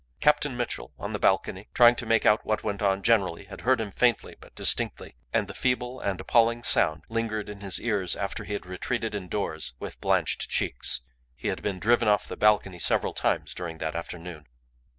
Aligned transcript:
Captain 0.19 0.57
Mitchell 0.57 0.91
on 0.97 1.13
the 1.13 1.19
balcony, 1.19 1.69
trying 1.75 1.95
to 1.95 2.07
make 2.07 2.25
out 2.25 2.43
what 2.43 2.63
went 2.63 2.81
on 2.81 3.03
generally, 3.03 3.43
had 3.45 3.61
heard 3.61 3.79
him 3.79 3.91
faintly 3.91 4.35
but 4.39 4.55
distinctly, 4.55 5.15
and 5.31 5.47
the 5.47 5.53
feeble 5.53 5.99
and 5.99 6.19
appalling 6.19 6.63
sound 6.63 7.03
lingered 7.07 7.47
in 7.47 7.61
his 7.61 7.79
ears 7.79 8.15
after 8.15 8.43
he 8.43 8.53
had 8.53 8.65
retreated 8.65 9.13
indoors 9.13 9.73
with 9.77 10.01
blanched 10.01 10.49
cheeks. 10.49 11.01
He 11.35 11.49
had 11.49 11.61
been 11.61 11.77
driven 11.77 12.07
off 12.07 12.27
the 12.27 12.35
balcony 12.35 12.79
several 12.79 13.13
times 13.13 13.53
during 13.53 13.77
that 13.77 13.95
afternoon. 13.95 14.47